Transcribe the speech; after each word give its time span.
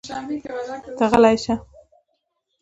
ته 0.97 1.05
غلی 1.11 1.35
شه! 1.43 1.55